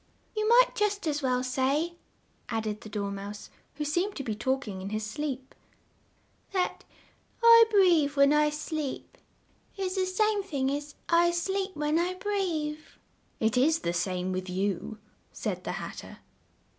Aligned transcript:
"You 0.35 0.49
might 0.49 0.73
just 0.73 1.05
as 1.05 1.21
well 1.21 1.43
say," 1.43 1.93
added 2.49 2.81
the 2.81 2.89
Dor 2.89 3.11
mouse, 3.11 3.51
who 3.75 3.85
seemed 3.85 4.15
to 4.15 4.23
be 4.23 4.33
talk 4.33 4.67
ing 4.67 4.81
in 4.81 4.89
his 4.89 5.05
sleep, 5.05 5.53
"that 6.53 6.83
'I 7.43 7.65
breathe 7.69 8.13
when 8.15 8.33
I 8.33 8.49
sleep' 8.49 9.15
is 9.77 9.93
the 9.93 10.07
same 10.07 10.41
thing 10.41 10.71
as 10.71 10.95
'I 11.07 11.29
sleep 11.29 11.75
when 11.75 11.99
I 11.99 12.15
breathe'!" 12.15 12.79
"It 13.39 13.55
is 13.57 13.81
the 13.81 13.93
same 13.93 14.31
with 14.31 14.49
you," 14.49 14.97
said 15.31 15.63
the 15.65 15.73
Hat 15.73 15.97
ter. 15.99 16.17